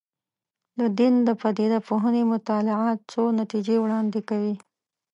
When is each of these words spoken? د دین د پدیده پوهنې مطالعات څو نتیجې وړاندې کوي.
د 0.79 0.81
دین 0.97 1.15
د 1.27 1.29
پدیده 1.41 1.79
پوهنې 1.87 2.23
مطالعات 2.33 2.99
څو 3.11 3.23
نتیجې 3.41 3.75
وړاندې 3.79 4.19
کوي. 4.29 4.55